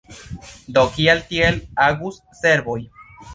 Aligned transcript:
Do 0.77 0.85
kial 0.95 1.21
tiel 1.33 1.59
agus 1.89 2.19
serboj? 2.41 2.79